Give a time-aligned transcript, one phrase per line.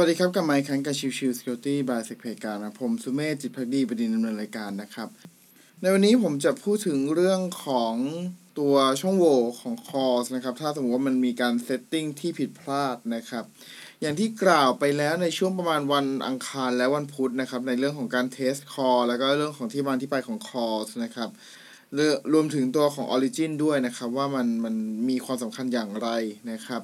[0.00, 5.08] สวัสดีครับ กลับมาอีกครั้งกับชิวชิว Security by s e c p a การนะผมสุเมธจิตพักดีประเด็นดำเนินรายการนะครับ
[5.80, 7.94] ในวันนี้ผมจะพูดถึงเรื่องของ
[8.58, 13.44] ตัวช่องโหว่ของ CORS นะครับ ถ้าสมมติว่ามันมีการ setting ที่ผิดพลาดนะครับ
[14.00, 21.30] อย่างที่กล่าวไปแล้วในช่วงประมาณวันอังคารและวันพุธนะครับ ในเรื่องของการ test CORS แล้วก็เรื่องของที่มาที่ไปของ CORS นะครับ
[22.32, 24.74] รวมถึงตัวของ Origin ด้วยนะครับ ว่ามันมัน
[25.08, 26.08] มีความสำคัญอย่างไร
[26.52, 26.82] นะครับ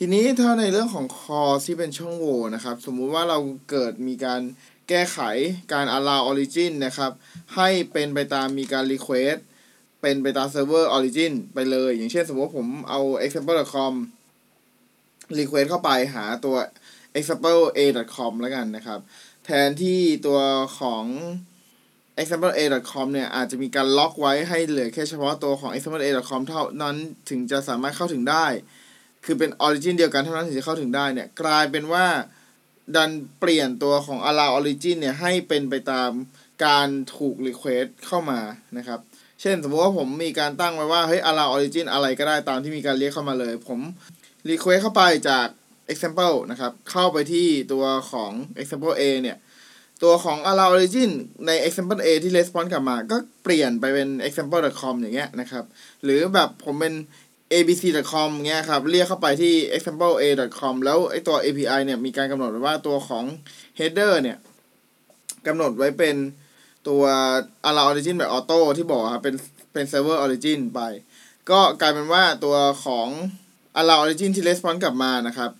[0.00, 3.38] ทีนี้ถ้าในเรื่องของคอที่เป็นช่องโหว่นะครับ สมมุติว่าเรา
[3.70, 4.40] เกิดมีการ
[4.88, 5.18] แก้ไข
[5.72, 7.12] การ allow origin นะครับ
[7.56, 9.38] ให้เป็นไปตามมีการ request
[10.02, 13.92] เป็นไปตาม server origin ไปเลย อย่างเช่นสมมติว่าผมเอา example.com
[15.38, 16.56] request เข้าไปหาตัว
[17.18, 19.00] example a.com แล้วกันนะครับ
[19.44, 20.40] แทนที่ตัว
[20.78, 21.04] ของ
[22.18, 26.96] example a.com เนี่ยอาจจะมีการล็อกไว้ให้เหลือแค่เฉพาะตัวของ example a.com เท่านั้น
[27.30, 28.46] ถึงจะสามารถเข้าถึงได้
[29.30, 32.06] คือเป็นออริจินเดียวกันเท่านั้นถึงจะเข้าถึงได้เนี่ยกลายเป็นว่า
[32.94, 36.10] ดันเปลี่ยนตัวของ allow origin เนี่ยให้เป็นไปตาม
[36.64, 38.40] การถูก request เข้ามา
[38.78, 39.00] นะครับ
[39.40, 43.80] เช่นสมมติว่าผมมีการตั้งไว้ว่าเฮ้ย allow origin อะไรก็ได้ตามที่มีการเรียกเข้ามาเลย ผม
[44.48, 45.46] request เข้าไปจาก
[45.92, 49.38] example นะครับ เข้าไปที่ตัวของ example a เนี่ย
[50.02, 51.10] ตัวของ allow origin
[51.46, 55.64] ใน example a ที่ response กลับมา ก็เปลี่ยนไปเป็น example.com อย่างเงี้ยนะครับ
[56.04, 56.94] หรือแบบผมเป็น
[57.56, 63.24] abc.com เงี้ยครับ เรียกเข้าไปที่ example.a.com แล้วไอตัว API เนี่ย มีการกำหนดไว้ว่าตัวของ
[63.78, 64.38] header เนี่ย
[65.46, 66.16] กำหนดไว้เป็น
[66.88, 67.02] ตัว
[67.68, 69.34] allow origin แบบ auto ที่บอกครับ เป็น
[69.72, 70.80] เป็น server origin ไป
[71.50, 73.08] ก็กลายเป็นว่าตัวของ
[73.80, 75.50] allow origin ที่ response กลับมานะครับ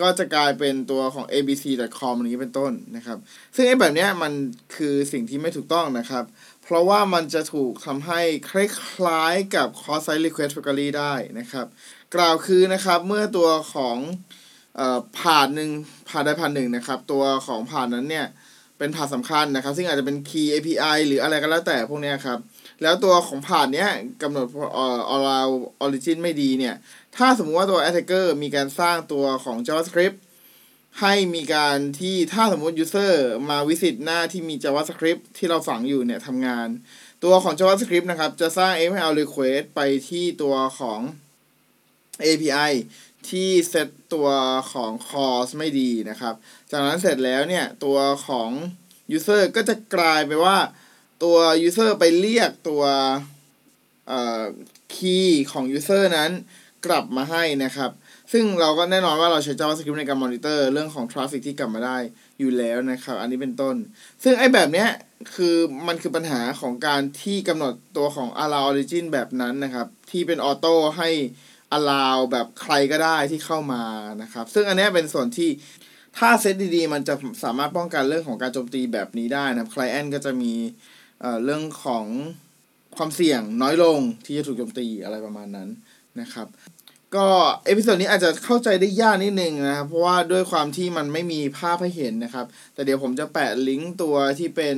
[0.00, 3.18] ก็จะกลายเป็นตัวของ abc.com อย่างนี้เป็นต้นนะครับ
[3.54, 4.32] ซึ่งไอ้แบบเนี้ยมัน
[4.76, 6.24] คือสิ่งที่ไม่ถูกต้องนะครับ
[6.70, 11.66] เพราะว่ามันจะถูกทำให้คล้ายๆกับ cross site request factory ได้นะครับ
[12.14, 13.96] กล่าวคือนะครับเมื่อตัวของ
[15.20, 15.70] ผ่านหนึ่ง
[16.08, 18.26] ผ่านได้ผ่านหนึ่งนะครับ ตัวของผ่านนั้นเนี่ย
[18.78, 22.38] เป็นผ่านสำคัญนะครับ ซึ่งอาจจะเป็น key API หรืออะไรก็แล้วแต่พวกนี้ครับ
[22.82, 23.90] แล้วตัวของผ่านเนี้ย
[24.22, 25.48] กำหนดเอ่อ allow
[25.84, 26.74] origin ไม่ดีเนี่ย
[27.16, 30.16] ถ้าสมมุติว่าตัว attacker มีการสร้างตัวของ javascript
[31.00, 33.14] ให้มีการที่ถ้าสมมติ user
[33.50, 36.68] มาวิสิตหน้าที่มี javascript ที่เราฝังอยู่เนี่ยทำงาน
[37.24, 41.00] ตัวของ javascript นะครับ จะสร้าง XML request ไปที่ตัวของ
[42.26, 42.72] API
[43.28, 44.28] ที่เซตตัว
[44.72, 46.34] ของ cause ไม่ดีนะครับ
[46.70, 48.50] จากนั้นเสร็จแล้วเนี่ย ตัวของ
[49.16, 50.58] user ก็จะกลายไปว่า
[51.22, 51.36] ตัว
[51.68, 52.84] user ไปเรียกตัว
[54.08, 54.42] เอ่อ
[54.94, 56.30] key ของ user นั้น
[56.86, 57.90] กลับมาให้นะครับ
[58.32, 61.96] ซึ่งเราก็แน่นอนว่าเราใช้ JavaScript ในการมอนิเตอร์เรื่องของ traffic ที่กลับมาได้
[62.38, 63.76] อยู่แล้วนะครับ อันนี้เป็นต้น
[64.22, 64.88] ซึ่งไอ้แบบเนี้ย
[65.34, 71.08] คือมันคือปัญหาของการที่กำหนดตัวของ allow origin แบบนั้นนะครับ ที่เป็น auto ให้
[71.76, 73.82] allow แบบใครก็ได้ที่เข้ามา
[74.22, 75.50] นะครับ ซึ่งอันนี้เป็นส่วนที่
[76.18, 77.14] ถ้าเซตดีๆ มันจะ
[77.44, 80.52] สามารถป้องกันเรื่องของการโจมตีแบบนี้ได้นะครับ client ก็จะมี
[81.20, 82.04] เอ่อเรื่องของ
[82.96, 85.68] ความเสี่ยงน้อยลงที่จะถูกโจมตีอะไรประมาณนั้น
[86.20, 86.48] นะครับ
[87.16, 87.26] ก็
[87.66, 94.76] episode นี้อาจจะเข้าใจได้ยากนิดนึงนะครับ เพราะว่าด้วยความที่มันไม่มีภาพให้เห็นนะครับ แต่เดี๋ยวผมจะแปะลิงก์ตัวที่เป็น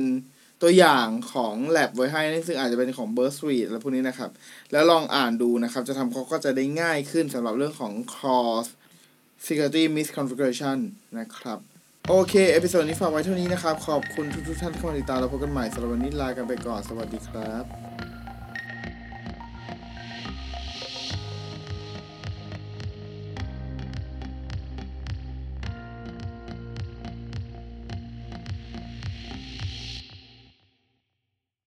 [0.61, 4.29] ตัวอย่างของ lab ไว้ให้ซึ่งอาจจะเป็นของ b u r s t r e e t และพวกนี้นะครับ
[4.71, 8.67] แล้วลองอ่านดูนะครับ จะทำเขาก็จะได้ง่ายขึ้นสำหรับเรื่องของ CORS
[9.45, 10.77] security misconfiguration
[11.19, 11.59] นะครับ
[12.09, 17.92] โอเค episode นี้ฝากไว้เท่านี้นะครับ ขอบคุณทุกทุกท่านที่เข้ามาติดตามเราพบกันใหม่สำหรับวันนี้ลากันไปก่อน สวัสดีครับ